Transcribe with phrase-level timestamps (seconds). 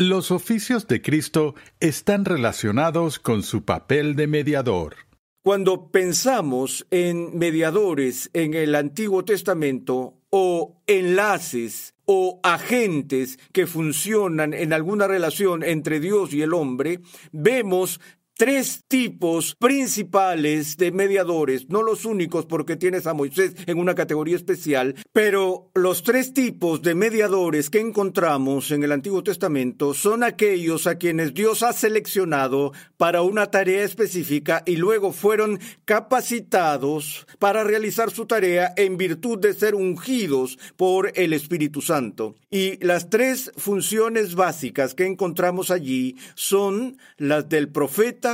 [0.00, 4.96] Los oficios de Cristo están relacionados con su papel de mediador.
[5.42, 14.72] Cuando pensamos en mediadores en el Antiguo Testamento o enlaces o agentes que funcionan en
[14.72, 18.00] alguna relación entre Dios y el hombre, vemos
[18.40, 24.34] tres tipos principales de mediadores, no los únicos porque tienes a Moisés en una categoría
[24.34, 30.86] especial, pero los tres tipos de mediadores que encontramos en el Antiguo Testamento son aquellos
[30.86, 38.10] a quienes Dios ha seleccionado para una tarea específica y luego fueron capacitados para realizar
[38.10, 42.36] su tarea en virtud de ser ungidos por el Espíritu Santo.
[42.50, 48.29] Y las tres funciones básicas que encontramos allí son las del profeta,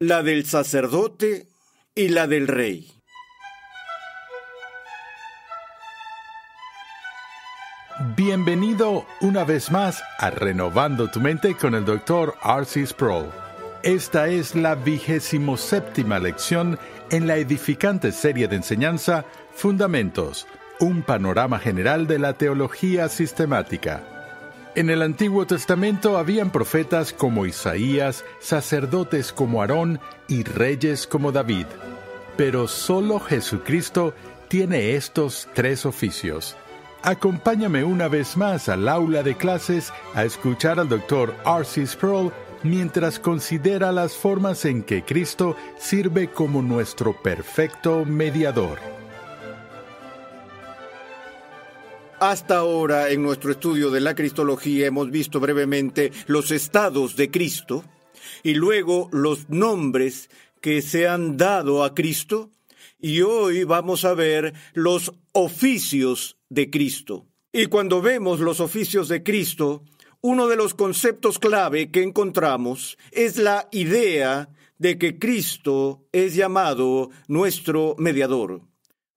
[0.00, 1.48] la del sacerdote
[1.92, 2.88] y la del rey.
[8.16, 12.36] Bienvenido una vez más a Renovando tu Mente con el Dr.
[12.44, 12.86] R.C.
[12.86, 13.26] Sproul.
[13.82, 16.78] Esta es la vigésimo séptima lección
[17.10, 20.46] en la edificante serie de enseñanza Fundamentos,
[20.78, 24.17] un panorama general de la teología sistemática.
[24.78, 31.66] En el Antiguo Testamento habían profetas como Isaías, sacerdotes como Aarón y reyes como David.
[32.36, 34.14] Pero solo Jesucristo
[34.46, 36.56] tiene estos tres oficios.
[37.02, 41.34] Acompáñame una vez más al aula de clases a escuchar al Dr.
[41.44, 41.84] R.C.
[41.84, 48.97] Sproul mientras considera las formas en que Cristo sirve como nuestro perfecto mediador.
[52.20, 57.84] Hasta ahora, en nuestro estudio de la Cristología, hemos visto brevemente los estados de Cristo
[58.42, 60.28] y luego los nombres
[60.60, 62.50] que se han dado a Cristo
[62.98, 67.26] y hoy vamos a ver los oficios de Cristo.
[67.52, 69.84] Y cuando vemos los oficios de Cristo,
[70.20, 77.10] uno de los conceptos clave que encontramos es la idea de que Cristo es llamado
[77.28, 78.67] nuestro mediador.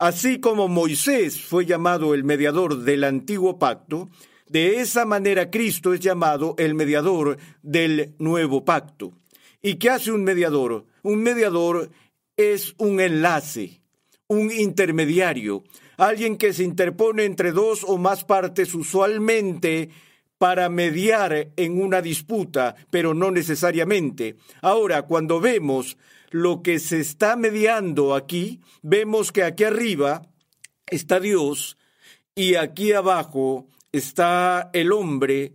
[0.01, 4.09] Así como Moisés fue llamado el mediador del antiguo pacto,
[4.50, 9.13] de esa manera Cristo es llamado el mediador del nuevo pacto.
[9.61, 10.88] ¿Y qué hace un mediador?
[11.03, 11.91] Un mediador
[12.35, 13.84] es un enlace,
[14.25, 15.66] un intermediario,
[15.97, 19.91] alguien que se interpone entre dos o más partes usualmente
[20.41, 24.38] para mediar en una disputa, pero no necesariamente.
[24.63, 26.00] Ahora, cuando vemos
[26.31, 30.24] lo que se está mediando aquí, vemos que aquí arriba
[30.88, 31.78] está Dios
[32.34, 35.53] y aquí abajo está el hombre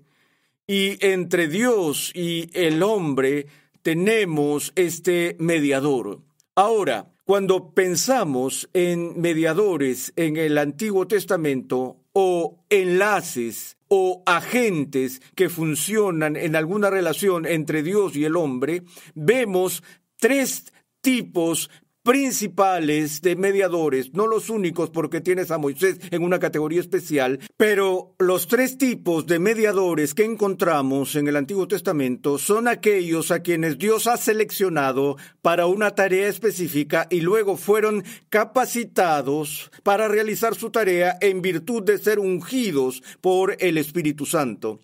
[0.68, 3.48] y entre Dios y el hombre
[3.82, 6.20] tenemos este mediador.
[6.54, 16.36] Ahora, cuando pensamos en mediadores en el Antiguo Testamento o enlaces o agentes que funcionan
[16.36, 18.82] en alguna relación entre Dios y el hombre,
[19.14, 19.82] vemos
[20.18, 21.70] tres tipos
[22.06, 28.14] principales de mediadores, no los únicos porque tienes a Moisés en una categoría especial, pero
[28.20, 33.76] los tres tipos de mediadores que encontramos en el Antiguo Testamento son aquellos a quienes
[33.76, 41.18] Dios ha seleccionado para una tarea específica y luego fueron capacitados para realizar su tarea
[41.20, 44.78] en virtud de ser ungidos por el Espíritu Santo.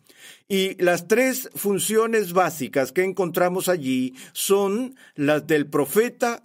[0.48, 6.42] Y las tres funciones básicas que encontramos allí son las del profeta,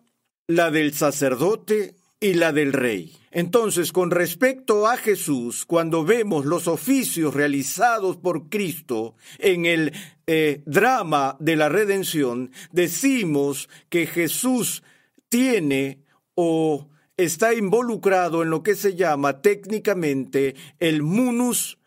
[0.47, 3.13] la del sacerdote y la del rey.
[3.31, 9.93] Entonces, con respecto a Jesús, cuando vemos los oficios realizados por Cristo en el
[10.25, 14.83] eh, drama de la redención, decimos que Jesús
[15.29, 16.01] tiene
[16.33, 21.77] o está involucrado en lo que se llama técnicamente el munus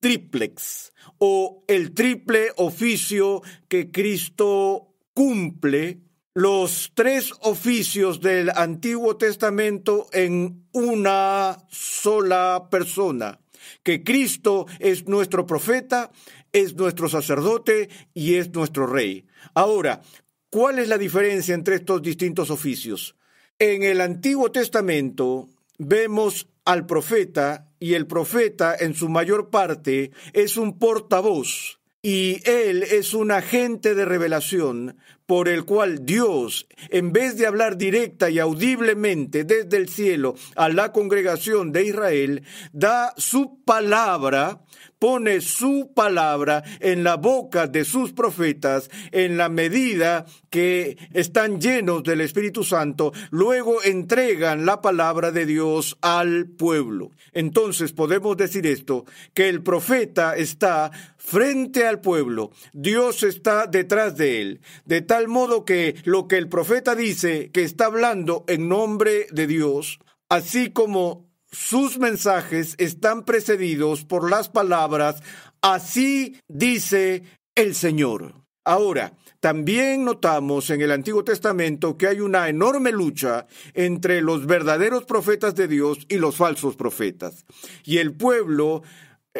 [0.00, 6.00] triplex o el triple oficio que Cristo cumple
[6.34, 13.40] los tres oficios del Antiguo Testamento en una sola persona,
[13.82, 16.12] que Cristo es nuestro profeta,
[16.52, 19.26] es nuestro sacerdote y es nuestro rey.
[19.54, 20.02] Ahora,
[20.50, 23.16] ¿cuál es la diferencia entre estos distintos oficios?
[23.58, 25.48] En el Antiguo Testamento
[25.78, 32.82] vemos al profeta y el profeta en su mayor parte es un portavoz y él
[32.82, 38.38] es un agente de revelación por el cual Dios, en vez de hablar directa y
[38.38, 42.42] audiblemente desde el cielo a la congregación de Israel,
[42.72, 44.62] da su palabra
[45.00, 52.04] pone su palabra en la boca de sus profetas en la medida que están llenos
[52.04, 57.10] del Espíritu Santo, luego entregan la palabra de Dios al pueblo.
[57.32, 64.42] Entonces podemos decir esto, que el profeta está frente al pueblo, Dios está detrás de
[64.42, 69.26] él, de tal modo que lo que el profeta dice, que está hablando en nombre
[69.30, 69.98] de Dios,
[70.28, 75.22] así como sus mensajes están precedidos por las palabras,
[75.60, 77.24] así dice
[77.54, 78.34] el Señor.
[78.64, 85.04] Ahora, también notamos en el Antiguo Testamento que hay una enorme lucha entre los verdaderos
[85.04, 87.46] profetas de Dios y los falsos profetas.
[87.84, 88.82] Y el pueblo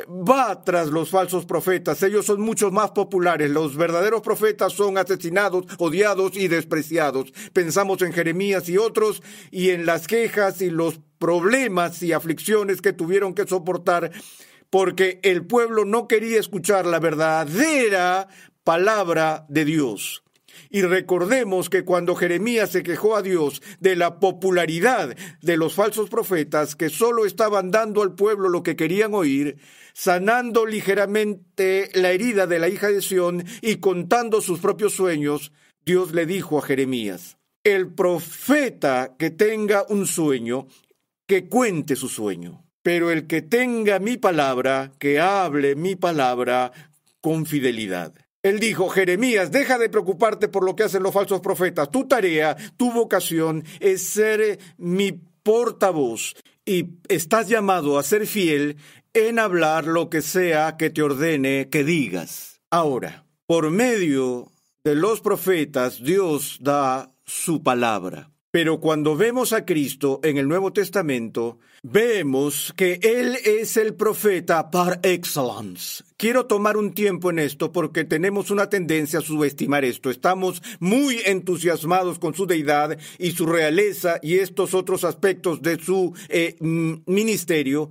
[0.09, 2.03] va tras los falsos profetas.
[2.03, 3.51] Ellos son mucho más populares.
[3.51, 7.33] Los verdaderos profetas son asesinados, odiados y despreciados.
[7.53, 12.93] Pensamos en Jeremías y otros y en las quejas y los problemas y aflicciones que
[12.93, 14.11] tuvieron que soportar
[14.71, 18.29] porque el pueblo no quería escuchar la verdadera
[18.65, 20.23] palabra de Dios.
[20.69, 26.11] Y recordemos que cuando Jeremías se quejó a Dios de la popularidad de los falsos
[26.11, 29.59] profetas que solo estaban dando al pueblo lo que querían oír,
[29.95, 35.53] sanando ligeramente la herida de la hija de Sión y contando sus propios sueños,
[35.85, 40.67] Dios le dijo a Jeremías, el profeta que tenga un sueño,
[41.27, 46.73] que cuente su sueño, pero el que tenga mi palabra, que hable mi palabra
[47.21, 48.15] con fidelidad.
[48.43, 51.91] Él dijo, Jeremías, deja de preocuparte por lo que hacen los falsos profetas.
[51.91, 56.35] Tu tarea, tu vocación es ser mi portavoz
[56.65, 58.77] y estás llamado a ser fiel
[59.13, 62.61] en hablar lo que sea que te ordene que digas.
[62.71, 64.53] Ahora, por medio
[64.85, 68.31] de los profetas, Dios da su palabra.
[68.51, 74.71] Pero cuando vemos a Cristo en el Nuevo Testamento, vemos que Él es el profeta
[74.71, 76.05] par excellence.
[76.17, 80.11] Quiero tomar un tiempo en esto porque tenemos una tendencia a subestimar esto.
[80.11, 86.15] Estamos muy entusiasmados con su deidad y su realeza y estos otros aspectos de su
[86.29, 87.91] eh, ministerio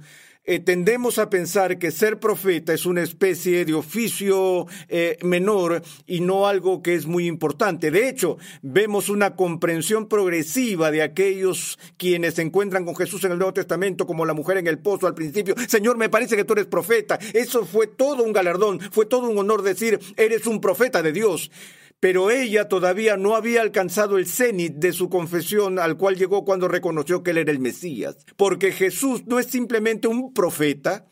[0.51, 6.21] eh, tendemos a pensar que ser profeta es una especie de oficio eh, menor y
[6.21, 7.91] no algo que es muy importante.
[7.91, 13.37] De hecho, vemos una comprensión progresiva de aquellos quienes se encuentran con Jesús en el
[13.37, 15.53] Nuevo Testamento, como la mujer en el pozo al principio.
[15.67, 17.19] Señor, me parece que tú eres profeta.
[17.35, 21.51] Eso fue todo un galardón, fue todo un honor decir, eres un profeta de Dios
[21.99, 26.67] pero ella todavía no había alcanzado el cenit de su confesión al cual llegó cuando
[26.67, 28.17] reconoció que él era el Mesías.
[28.37, 31.07] Porque Jesús no es simplemente un profeta,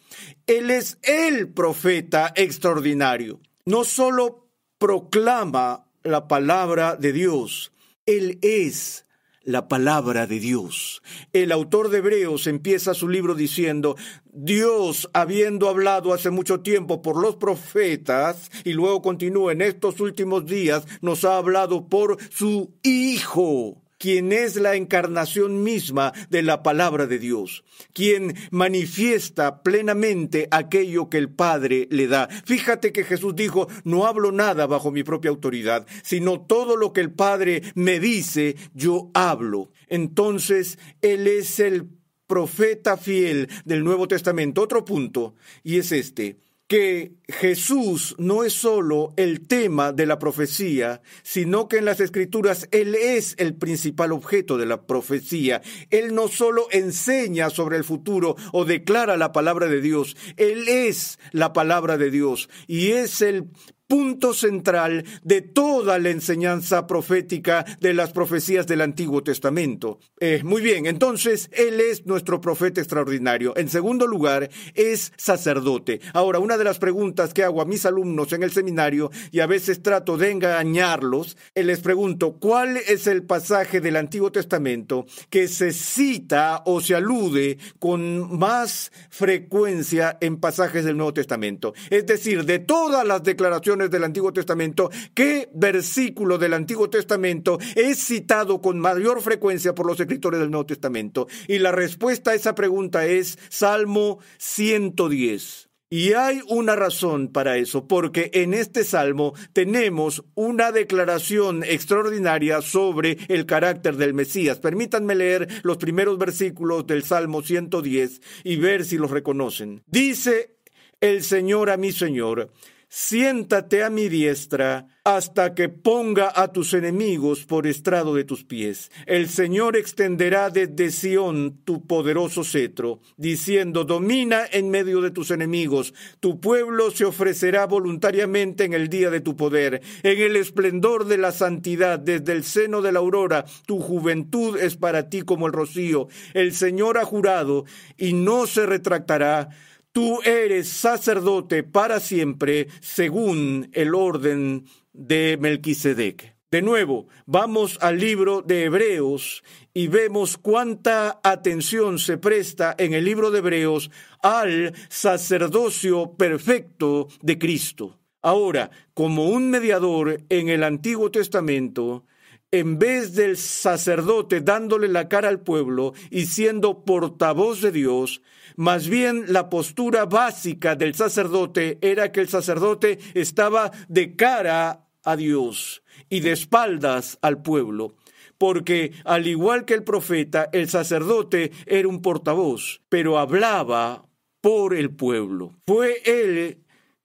[0.45, 3.41] él es el profeta extraordinario.
[3.65, 4.47] No solo
[4.77, 7.73] proclama la palabra de Dios,
[8.05, 9.06] él es
[9.47, 11.01] la palabra de Dios.
[11.31, 17.15] El autor de Hebreos empieza su libro diciendo, Dios, habiendo hablado hace mucho tiempo por
[17.15, 23.86] los profetas, y luego continúa en estos últimos días, nos ha hablado por su Hijo
[23.97, 27.63] quien es la encarnación misma de la palabra de Dios,
[27.93, 32.27] quien manifiesta plenamente aquello que el Padre le da.
[32.45, 37.01] Fíjate que Jesús dijo, no hablo nada bajo mi propia autoridad, sino todo lo que
[37.01, 39.71] el Padre me dice, yo hablo.
[39.87, 41.87] Entonces, Él es el
[42.27, 44.61] profeta fiel del Nuevo Testamento.
[44.61, 46.37] Otro punto, y es este
[46.67, 52.67] que Jesús no es solo el tema de la profecía, sino que en las escrituras
[52.71, 55.61] Él es el principal objeto de la profecía.
[55.89, 61.19] Él no solo enseña sobre el futuro o declara la palabra de Dios, Él es
[61.31, 63.45] la palabra de Dios y es el
[63.87, 69.99] punto central de toda la enseñanza profética de las profecías del Antiguo Testamento.
[70.19, 73.55] Eh, muy bien, entonces Él es nuestro profeta extraordinario.
[73.55, 76.01] En segundo lugar, es sacerdote.
[76.13, 79.47] Ahora, una de las preguntas que hago a mis alumnos en el seminario, y a
[79.47, 85.47] veces trato de engañarlos, eh, les pregunto, ¿cuál es el pasaje del Antiguo Testamento que
[85.47, 91.73] se cita o se alude con más frecuencia en pasajes del Nuevo Testamento?
[91.89, 97.99] Es decir, de todas las declaraciones del Antiguo Testamento, ¿qué versículo del Antiguo Testamento es
[97.99, 101.27] citado con mayor frecuencia por los escritores del Nuevo Testamento?
[101.47, 105.67] Y la respuesta a esa pregunta es Salmo 110.
[105.89, 113.17] Y hay una razón para eso, porque en este salmo tenemos una declaración extraordinaria sobre
[113.29, 114.59] el carácter del Mesías.
[114.59, 119.81] Permítanme leer los primeros versículos del Salmo 110 y ver si los reconocen.
[119.87, 120.57] Dice
[120.99, 122.51] el Señor a mi Señor,
[122.89, 128.91] siéntate a mi diestra hasta que ponga a tus enemigos por estrado de tus pies.
[129.05, 135.93] El Señor extenderá desde Sión tu poderoso cetro, diciendo, domina en medio de tus enemigos,
[136.19, 141.17] tu pueblo se ofrecerá voluntariamente en el día de tu poder, en el esplendor de
[141.17, 145.53] la santidad, desde el seno de la aurora, tu juventud es para ti como el
[145.53, 146.09] rocío.
[146.33, 147.63] El Señor ha jurado
[147.97, 149.49] y no se retractará
[149.97, 156.35] Tú eres sacerdote para siempre según el orden de Melquisedec.
[156.51, 163.05] De nuevo, vamos al libro de Hebreos y vemos cuánta atención se presta en el
[163.05, 163.89] libro de Hebreos
[164.21, 167.97] al sacerdocio perfecto de Cristo.
[168.21, 172.05] Ahora, como un mediador en el Antiguo Testamento,
[172.51, 178.21] en vez del sacerdote dándole la cara al pueblo y siendo portavoz de Dios,
[178.57, 185.15] más bien la postura básica del sacerdote era que el sacerdote estaba de cara a
[185.15, 187.95] Dios y de espaldas al pueblo
[188.37, 194.05] porque al igual que el profeta, el sacerdote era un portavoz, pero hablaba
[194.41, 195.55] por el pueblo.
[195.65, 196.59] Fue él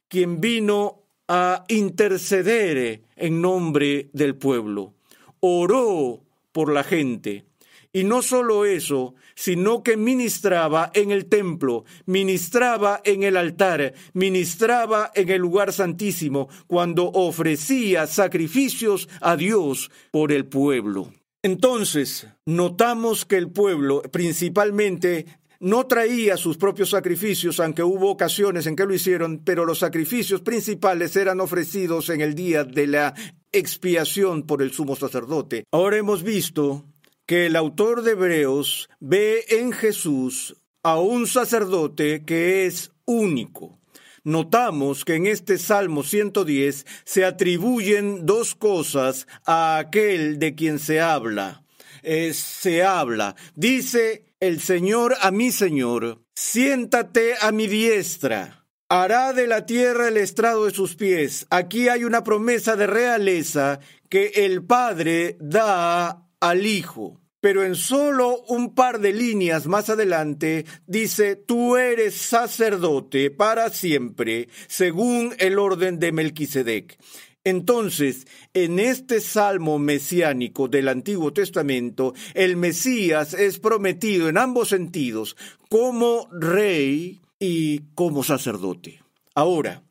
[0.09, 4.95] quien vino a interceder en nombre del pueblo.
[5.41, 7.47] Oró por la gente.
[7.93, 15.11] Y no solo eso, sino que ministraba en el templo, ministraba en el altar, ministraba
[15.17, 21.13] en el lugar santísimo, cuando ofrecía sacrificios a Dios por el pueblo.
[21.43, 25.27] Entonces, notamos que el pueblo principalmente
[25.59, 30.41] no traía sus propios sacrificios, aunque hubo ocasiones en que lo hicieron, pero los sacrificios
[30.43, 33.15] principales eran ofrecidos en el día de la
[33.51, 35.65] expiación por el sumo sacerdote.
[35.73, 36.85] Ahora hemos visto
[37.33, 43.81] que el autor de Hebreos ve en Jesús a un sacerdote que es único.
[44.23, 51.01] Notamos que en este Salmo 110 se atribuyen dos cosas a aquel de quien se
[51.01, 51.65] habla.
[52.03, 53.35] se habla.
[53.55, 58.67] Dice el Señor a mi Señor, siéntate a mi diestra.
[58.91, 61.47] Hará de la tierra el estrado de sus pies.
[61.49, 67.22] Aquí hay una promesa de realeza que el Padre da al Hijo.
[67.43, 74.49] Pero en solo un par de líneas más adelante dice, tú eres sacerdote para siempre,
[74.69, 76.97] según el orden de Melquisedec.
[77.43, 85.37] Entonces, en este salmo mesiánico del Antiguo Testamento, el Mesías es prometido en ambos sentidos,
[85.69, 89.03] como rey y como sacerdote.
[89.35, 89.83] Ahora,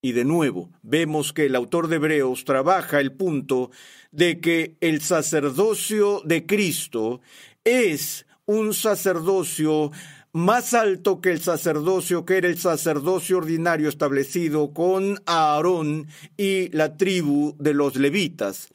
[0.00, 3.72] y de nuevo, vemos que el autor de Hebreos trabaja el punto
[4.12, 7.20] de que el sacerdocio de Cristo
[7.64, 9.90] es un sacerdocio
[10.32, 16.96] más alto que el sacerdocio que era el sacerdocio ordinario establecido con Aarón y la
[16.96, 18.68] tribu de los levitas,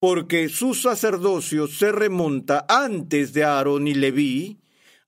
[0.00, 4.58] porque su sacerdocio se remonta antes de Aarón y Leví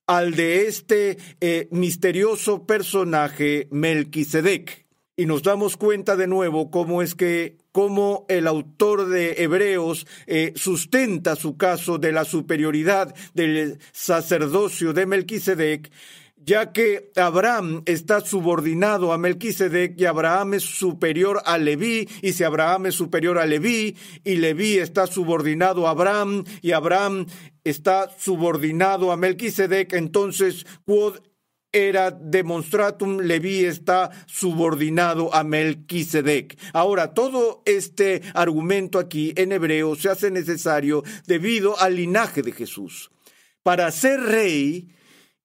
[0.07, 4.85] al de este eh, misterioso personaje Melquisedec.
[5.15, 10.53] Y nos damos cuenta de nuevo cómo es que cómo el autor de Hebreos eh,
[10.55, 15.91] sustenta su caso de la superioridad del sacerdocio de Melquisedec,
[16.43, 22.43] ya que Abraham está subordinado a Melquisedec y Abraham es superior a Leví, y si
[22.43, 27.27] Abraham es superior a Leví y Leví está subordinado a Abraham y Abraham
[27.63, 30.65] está subordinado a Melquisedec, entonces
[31.71, 36.57] era demonstratum Levi está subordinado a Melquisedec.
[36.73, 43.11] Ahora, todo este argumento aquí en hebreo se hace necesario debido al linaje de Jesús.
[43.63, 44.89] Para ser rey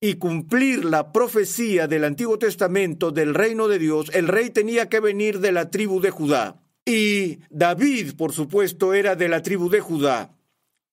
[0.00, 5.00] y cumplir la profecía del Antiguo Testamento del reino de Dios, el rey tenía que
[5.00, 6.62] venir de la tribu de Judá.
[6.84, 10.35] Y David, por supuesto, era de la tribu de Judá.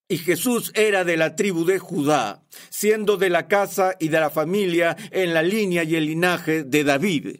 [0.07, 4.29] Y Jesús era de la tribu de Judá, siendo de la casa y de la
[4.29, 7.37] familia en la línea y el linaje de David.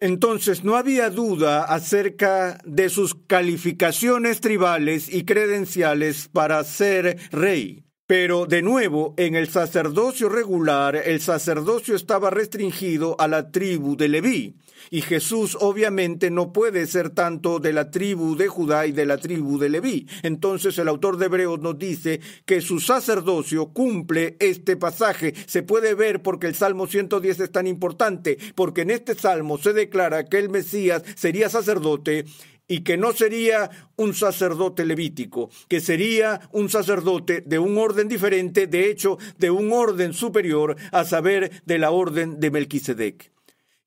[0.00, 7.84] Entonces no había duda acerca de sus calificaciones tribales y credenciales para ser rey.
[8.06, 14.08] Pero de nuevo, en el sacerdocio regular, el sacerdocio estaba restringido a la tribu de
[14.08, 14.56] Leví.
[14.90, 19.18] Y Jesús obviamente no puede ser tanto de la tribu de Judá y de la
[19.18, 20.06] tribu de Leví.
[20.22, 25.34] Entonces el autor de Hebreos nos dice que su sacerdocio cumple este pasaje.
[25.46, 29.72] Se puede ver porque el Salmo 110 es tan importante, porque en este salmo se
[29.72, 32.24] declara que el Mesías sería sacerdote
[32.68, 38.66] y que no sería un sacerdote levítico, que sería un sacerdote de un orden diferente,
[38.66, 43.37] de hecho, de un orden superior, a saber, de la orden de Melquisedec.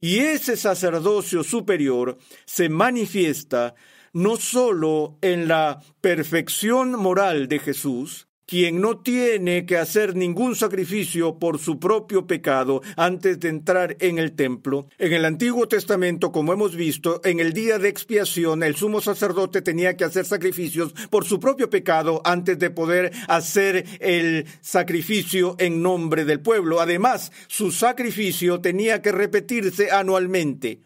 [0.01, 3.75] Y ese sacerdocio superior se manifiesta
[4.13, 11.39] no sólo en la perfección moral de Jesús, quien no tiene que hacer ningún sacrificio
[11.39, 14.89] por su propio pecado antes de entrar en el templo.
[14.98, 19.62] En el Antiguo Testamento, como hemos visto, en el día de expiación el sumo sacerdote
[19.62, 25.81] tenía que hacer sacrificios por su propio pecado antes de poder hacer el sacrificio en
[25.81, 26.81] nombre del pueblo.
[26.81, 30.81] Además, su sacrificio tenía que repetirse anualmente.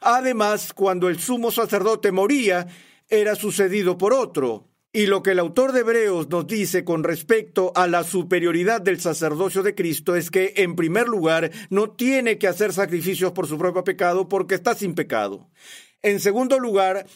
[0.00, 2.66] Además, cuando el sumo sacerdote moría,
[3.08, 4.73] era sucedido por otro.
[4.96, 9.00] Y lo que el autor de Hebreos nos dice con respecto a la superioridad del
[9.00, 13.58] sacerdocio de Cristo es que, en primer lugar, no tiene que hacer sacrificios por su
[13.58, 15.50] propio pecado porque está sin pecado.
[16.00, 17.06] En segundo lugar,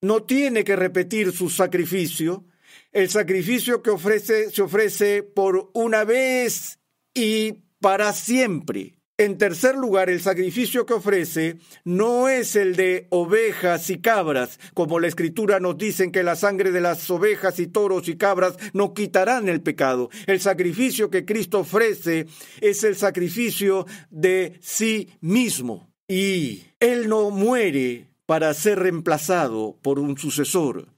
[0.00, 2.46] no tiene que repetir su sacrificio.
[2.90, 6.80] El sacrificio que ofrece se ofrece por una vez
[7.14, 8.99] y para siempre.
[9.20, 14.98] En tercer lugar, el sacrificio que ofrece no es el de ovejas y cabras, como
[14.98, 18.94] la escritura nos dice que la sangre de las ovejas y toros y cabras no
[18.94, 20.08] quitarán el pecado.
[20.26, 22.28] El sacrificio que Cristo ofrece
[22.62, 25.92] es el sacrificio de sí mismo.
[26.08, 30.88] Y Él no muere para ser reemplazado por un sucesor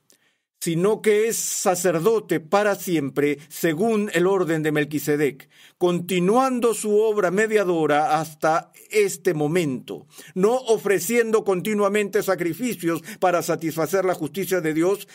[0.62, 8.20] sino que es sacerdote para siempre, según el orden de Melquisedec, continuando su obra mediadora
[8.20, 15.08] hasta este momento, no ofreciendo continuamente sacrificios para satisfacer la justicia de Dios,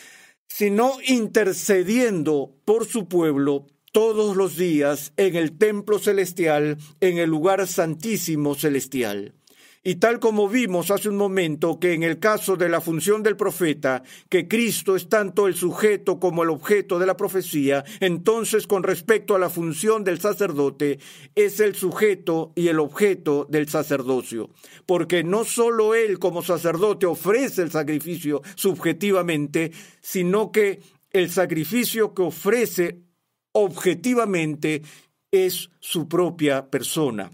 [0.50, 7.66] sino intercediendo por su pueblo todos los días en el templo celestial, en el lugar
[7.68, 9.37] santísimo celestial.
[9.84, 13.38] Y tal como vimos hace un momento que en el caso de la función del
[13.38, 18.84] profeta, que Cristo es tanto el sujeto como el objeto de la profecía, entonces con
[18.84, 21.00] respecto a la función del sacerdote,
[21.36, 24.50] es el sujeto y el objeto del sacerdocio.
[24.86, 32.24] Porque no solo él como sacerdote ofrece el sacrificio subjetivamente, sino que el sacrificio que
[32.24, 33.00] ofrece
[33.54, 34.82] objetivamente
[35.32, 37.32] es su propia persona.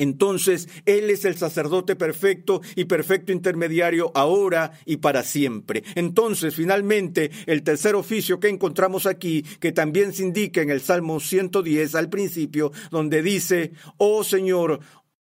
[0.00, 5.84] Entonces, Él es el sacerdote perfecto y perfecto intermediario ahora y para siempre.
[5.94, 11.20] Entonces, finalmente, el tercer oficio que encontramos aquí, que también se indica en el Salmo
[11.20, 14.80] 110 al principio, donde dice, oh Señor,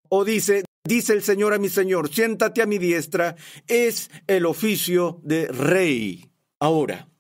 [0.08, 3.36] o dice, dice el Señor a mi Señor, siéntate a mi diestra,
[3.68, 6.32] es el oficio de rey.
[6.60, 7.12] Ahora,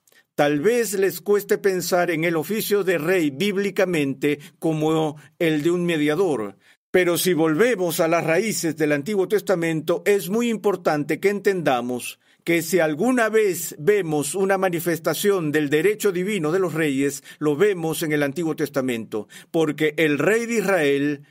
[0.42, 5.86] Tal vez les cueste pensar en el oficio de rey bíblicamente como el de un
[5.86, 6.58] mediador,
[6.92, 12.62] pero si volvemos a las raíces del Antiguo Testamento, es muy importante que entendamos que
[12.62, 18.12] si alguna vez vemos una manifestación del derecho divino de los reyes, lo vemos en
[18.12, 21.28] el Antiguo Testamento, porque el rey de Israel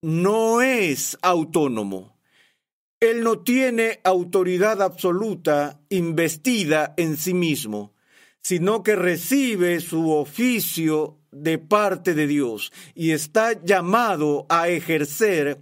[0.00, 2.20] no es autónomo.
[3.00, 7.94] Él no tiene autoridad absoluta investida en sí mismo,
[8.42, 15.60] sino que recibe su oficio de parte de Dios y está llamado a ejercer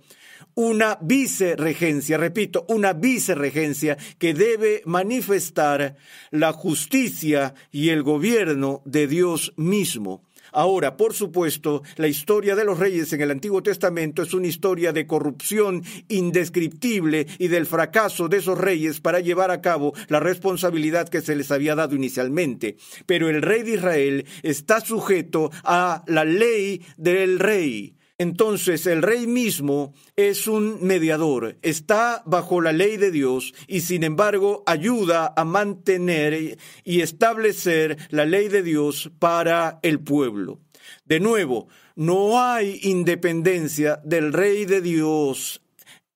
[0.54, 5.96] una viceregencia, repito, una viceregencia que debe manifestar
[6.30, 10.22] la justicia y el gobierno de Dios mismo.
[10.52, 14.92] Ahora, por supuesto, la historia de los reyes en el Antiguo Testamento es una historia
[14.92, 21.08] de corrupción indescriptible y del fracaso de esos reyes para llevar a cabo la responsabilidad
[21.08, 22.76] que se les había dado inicialmente.
[23.06, 27.94] Pero el rey de Israel está sujeto a la ley del rey.
[28.22, 34.04] Entonces el rey mismo es un mediador, está bajo la ley de Dios y sin
[34.04, 40.61] embargo ayuda a mantener y establecer la ley de Dios para el pueblo.
[41.04, 45.61] De nuevo, no hay independencia del rey de Dios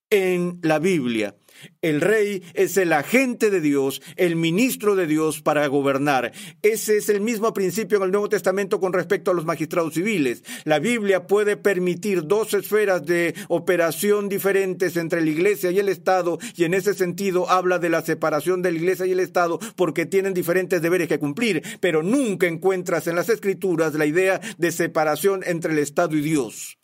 [0.09, 1.35] en la Biblia.
[1.81, 6.31] El rey es el agente de Dios, el ministro de Dios para gobernar.
[6.61, 10.43] Ese es el mismo principio en el Nuevo Testamento con respecto a los magistrados civiles.
[10.63, 16.39] La Biblia puede permitir dos esferas de operación diferentes entre la iglesia y el Estado
[16.55, 20.05] y en ese sentido habla de la separación de la iglesia y el Estado porque
[20.05, 25.41] tienen diferentes deberes que cumplir, pero nunca encuentras en las escrituras la idea de separación
[25.45, 26.77] entre el Estado y Dios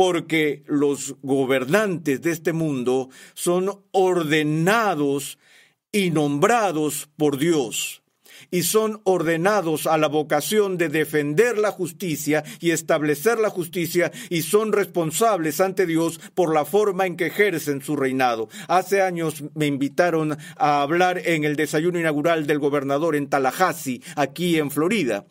[0.00, 5.38] porque los gobernantes de este mundo son ordenados
[5.92, 8.00] y nombrados por Dios
[8.50, 14.40] y son ordenados a la vocación de defender la justicia y establecer la justicia y
[14.40, 18.48] son responsables ante Dios por la forma en que ejercen su reinado.
[18.68, 24.58] Hace años me invitaron a hablar en el desayuno inaugural del gobernador en Tallahassee, aquí
[24.58, 25.26] en Florida.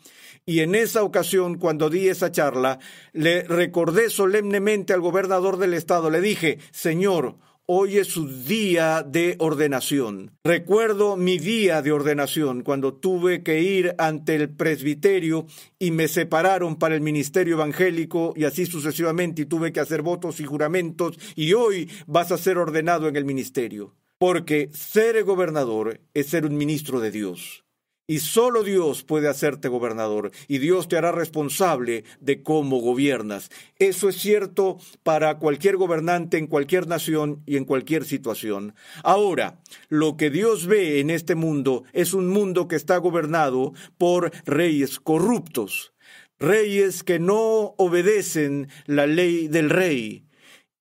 [0.50, 2.80] Y en esa ocasión, cuando di esa charla,
[3.12, 7.36] le recordé solemnemente al gobernador del estado, le dije, Señor,
[7.72, 10.32] Hoy es su día de ordenación.
[10.42, 15.46] Recuerdo mi día de ordenación cuando tuve que ir ante el presbiterio
[15.78, 20.40] y me separaron para el ministerio evangélico y así sucesivamente y tuve que hacer votos
[20.40, 23.94] y juramentos y hoy vas a ser ordenado en el ministerio.
[24.18, 27.62] Porque ser gobernador es ser un ministro de Dios.
[28.10, 33.52] Y solo Dios puede hacerte gobernador y Dios te hará responsable de cómo gobiernas.
[33.78, 38.74] Eso es cierto para cualquier gobernante en cualquier nación y en cualquier situación.
[39.04, 44.32] Ahora, lo que Dios ve en este mundo es un mundo que está gobernado por
[44.44, 45.92] reyes corruptos,
[46.40, 50.24] reyes que no obedecen la ley del rey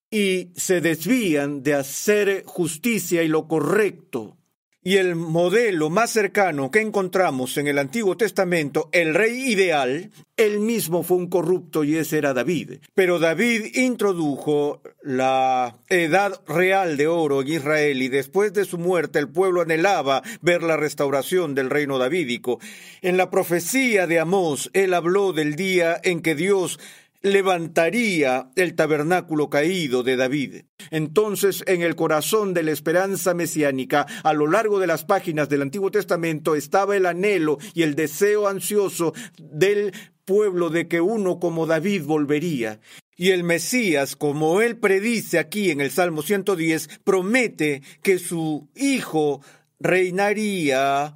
[0.09, 4.38] y se desvían de hacer justicia y lo correcto.
[4.81, 10.61] Y el modelo más cercano que encontramos en el Antiguo Testamento, el rey ideal, él
[10.61, 12.79] mismo fue un corrupto y ese era David.
[12.95, 19.19] Pero David introdujo la edad real de oro en Israel y después de su muerte
[19.19, 22.59] el pueblo anhelaba ver la restauración del reino davídico.
[23.01, 26.79] En la profecía de Amós, él habló del día en que Dios
[27.21, 30.61] levantaría el tabernáculo caído de David.
[30.91, 35.61] Entonces, en el corazón de la esperanza mesiánica, a lo largo de las páginas del
[35.61, 39.93] Antiguo Testamento, estaba el anhelo y el deseo ansioso del
[40.25, 42.79] pueblo de que uno como David volvería.
[43.17, 49.41] Y el Mesías, como él predice aquí en el Salmo 110, promete que su Hijo
[49.79, 51.15] reinaría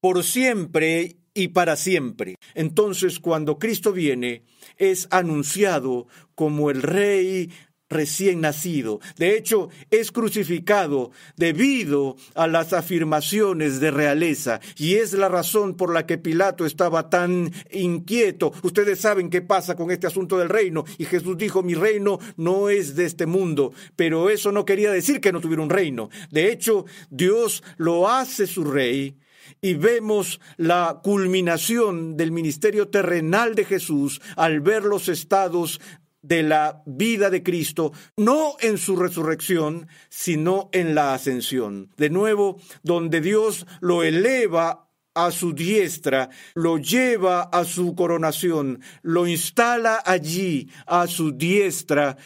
[0.00, 2.36] por siempre y para siempre.
[2.54, 4.44] Entonces, cuando Cristo viene,
[4.76, 7.50] es anunciado como el Rey
[7.92, 9.00] recién nacido.
[9.16, 15.92] De hecho, es crucificado debido a las afirmaciones de realeza y es la razón por
[15.92, 18.52] la que Pilato estaba tan inquieto.
[18.62, 22.68] Ustedes saben qué pasa con este asunto del reino y Jesús dijo, mi reino no
[22.68, 26.08] es de este mundo, pero eso no quería decir que no tuviera un reino.
[26.30, 29.18] De hecho, Dios lo hace su rey
[29.60, 35.80] y vemos la culminación del ministerio terrenal de Jesús al ver los estados
[36.22, 41.90] de la vida de Cristo, no en su resurrección, sino en la ascensión.
[41.96, 49.26] De nuevo, donde Dios lo eleva a su diestra, lo lleva a su coronación, lo
[49.26, 52.16] instala allí a su diestra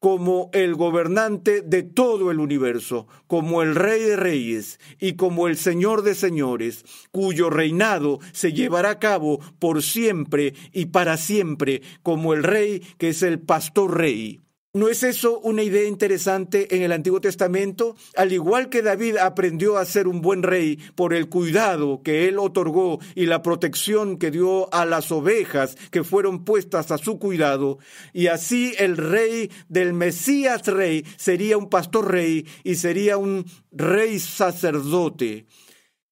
[0.00, 5.56] como el gobernante de todo el universo, como el rey de reyes y como el
[5.56, 12.34] señor de señores, cuyo reinado se llevará a cabo por siempre y para siempre, como
[12.34, 14.45] el rey que es el pastor rey.
[14.76, 17.96] ¿No es eso una idea interesante en el Antiguo Testamento?
[18.14, 22.38] Al igual que David aprendió a ser un buen rey por el cuidado que él
[22.38, 27.78] otorgó y la protección que dio a las ovejas que fueron puestas a su cuidado,
[28.12, 34.18] y así el rey del Mesías rey sería un pastor rey y sería un rey
[34.18, 35.46] sacerdote.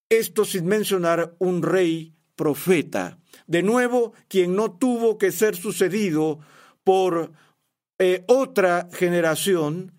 [0.09, 3.18] Esto sin mencionar un rey profeta.
[3.46, 6.38] De nuevo, quien no tuvo que ser sucedido
[6.83, 7.33] por
[7.99, 9.93] eh, otra generación,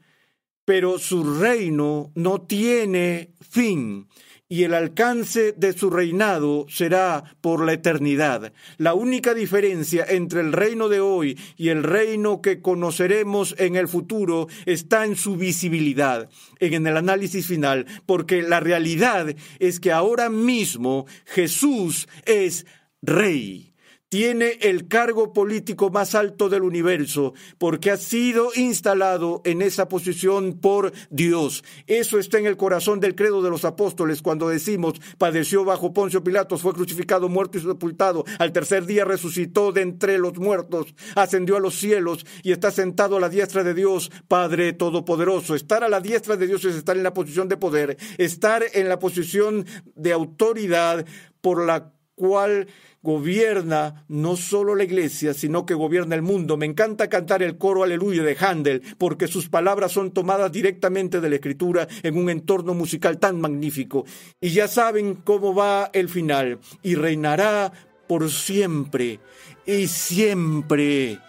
[0.65, 4.07] pero su reino no tiene fin
[4.47, 8.53] y el alcance de su reinado será por la eternidad.
[8.77, 13.87] La única diferencia entre el reino de hoy y el reino que conoceremos en el
[13.87, 16.29] futuro está en su visibilidad,
[16.59, 22.65] en el análisis final, porque la realidad es que ahora mismo Jesús es
[23.01, 23.74] rey
[24.15, 30.53] tiene el cargo político más alto del universo porque ha sido instalado en esa posición
[30.53, 31.65] por Dios.
[31.85, 36.23] Eso está en el corazón del credo de los apóstoles cuando decimos, padeció bajo Poncio
[36.23, 41.57] Pilatos, fue crucificado, muerto y sepultado, al tercer día resucitó de entre los muertos, ascendió
[41.57, 45.55] a los cielos y está sentado a la diestra de Dios, Padre Todopoderoso.
[45.55, 48.87] Estar a la diestra de Dios es estar en la posición de poder, estar en
[48.87, 51.05] la posición de autoridad
[51.41, 52.67] por la cual
[53.05, 56.57] gobierna no solo la iglesia, sino que gobierna el mundo.
[56.57, 61.29] Me encanta cantar el coro Aleluya de Handel, porque sus palabras son tomadas directamente de
[61.29, 64.05] la escritura en un entorno musical tan magnífico.
[64.41, 66.57] Y ya saben cómo va el final.
[66.81, 67.71] Y reinará
[68.07, 69.19] por siempre,
[69.67, 71.19] y siempre,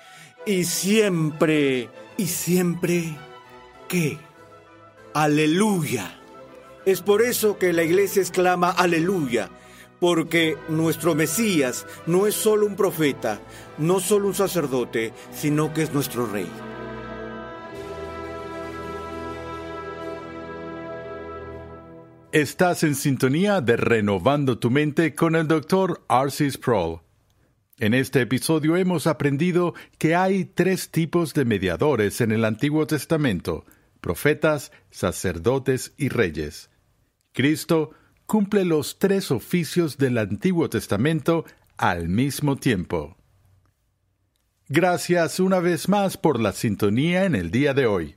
[0.47, 3.17] y siempre, y siempre.
[3.87, 4.19] ¿Qué?
[5.13, 6.21] Aleluya.
[6.87, 9.51] Es por eso que la iglesia exclama aleluya
[10.01, 13.41] porque nuestro Mesías no es solo un profeta,
[13.79, 16.49] no solo un sacerdote, sino que es nuestro Rey.
[22.33, 26.05] Estás en sintonía de Renovando tu Mente con el Dr.
[26.09, 27.01] Arcis Sproul.
[27.79, 33.65] En este episodio hemos aprendido que hay tres tipos de mediadores en el Antiguo Testamento,
[34.01, 36.71] profetas, sacerdotes y reyes.
[37.33, 37.93] Cristo,
[38.27, 41.45] cumple los tres oficios del Antiguo Testamento
[41.77, 43.17] al mismo tiempo.
[44.69, 48.17] Gracias una vez más por la sintonía en el día de hoy.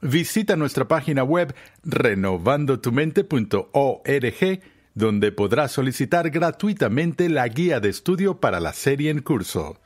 [0.00, 4.60] Visita nuestra página web renovandotumente.org
[4.94, 9.78] donde podrás solicitar gratuitamente la guía de estudio para la serie en curso.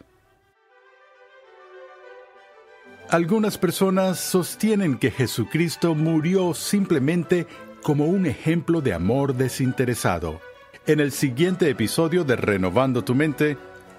[3.11, 7.47] Algunas personas sostienen que Jesucristo murió simplemente
[7.85, 10.41] como un ejemplo de amor desinteresado.
[10.87, 13.59] En el siguiente episodio de Renovando tu Mente,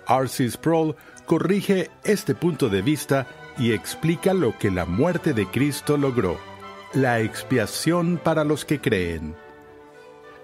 [0.09, 0.49] R.C.
[0.49, 0.95] Sproul
[1.27, 3.27] corrige este punto de vista
[3.59, 6.37] y explica lo que la muerte de Cristo logró,
[6.93, 9.35] la expiación para los que creen.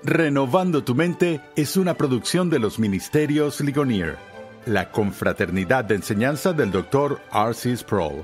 [0.03, 4.17] Renovando tu Mente es una producción de los Ministerios Ligonier,
[4.67, 7.19] la confraternidad de enseñanza del Dr.
[7.33, 7.75] R.C.
[7.75, 8.23] Sproul.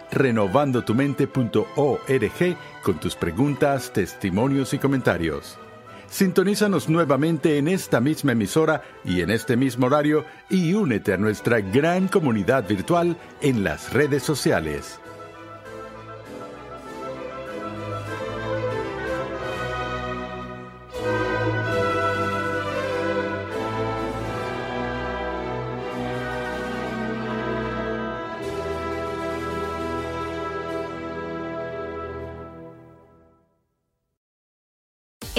[0.11, 5.57] renovandotumente.org con tus preguntas, testimonios y comentarios.
[6.07, 11.61] Sintonízanos nuevamente en esta misma emisora y en este mismo horario y únete a nuestra
[11.61, 15.00] gran comunidad virtual en las redes sociales.